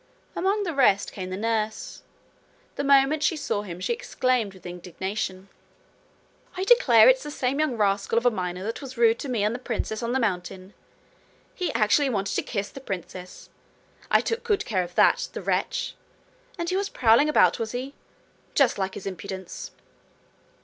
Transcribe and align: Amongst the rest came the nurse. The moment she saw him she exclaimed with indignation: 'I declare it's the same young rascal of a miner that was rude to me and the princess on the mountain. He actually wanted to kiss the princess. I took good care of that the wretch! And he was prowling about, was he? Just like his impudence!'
Amongst 0.35 0.63
the 0.63 0.73
rest 0.73 1.11
came 1.11 1.29
the 1.29 1.37
nurse. 1.37 2.01
The 2.75 2.83
moment 2.83 3.21
she 3.21 3.37
saw 3.37 3.61
him 3.61 3.79
she 3.79 3.93
exclaimed 3.93 4.51
with 4.55 4.65
indignation: 4.65 5.47
'I 6.57 6.63
declare 6.63 7.07
it's 7.07 7.21
the 7.21 7.29
same 7.29 7.59
young 7.59 7.77
rascal 7.77 8.17
of 8.17 8.25
a 8.25 8.31
miner 8.31 8.63
that 8.63 8.81
was 8.81 8.97
rude 8.97 9.19
to 9.19 9.29
me 9.29 9.43
and 9.43 9.53
the 9.53 9.59
princess 9.59 10.01
on 10.01 10.11
the 10.11 10.19
mountain. 10.19 10.73
He 11.53 11.71
actually 11.73 12.09
wanted 12.09 12.33
to 12.33 12.41
kiss 12.41 12.69
the 12.69 12.81
princess. 12.81 13.51
I 14.09 14.21
took 14.21 14.43
good 14.43 14.65
care 14.65 14.81
of 14.81 14.95
that 14.95 15.27
the 15.33 15.41
wretch! 15.43 15.93
And 16.57 16.67
he 16.67 16.75
was 16.75 16.89
prowling 16.89 17.29
about, 17.29 17.59
was 17.59 17.71
he? 17.73 17.93
Just 18.55 18.79
like 18.79 18.95
his 18.95 19.05
impudence!' 19.05 19.69